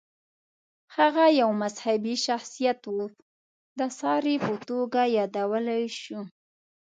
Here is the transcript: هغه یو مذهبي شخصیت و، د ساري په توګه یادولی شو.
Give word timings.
هغه 0.97 1.25
یو 1.41 1.49
مذهبي 1.61 2.15
شخصیت 2.25 2.79
و، 2.95 2.97
د 3.79 3.81
ساري 3.99 4.35
په 4.45 4.53
توګه 4.69 5.01
یادولی 5.17 5.83
شو. 6.01 6.19